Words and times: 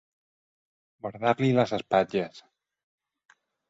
Guardar-li 1.07 1.53
les 1.59 1.77
espatlles. 1.81 2.45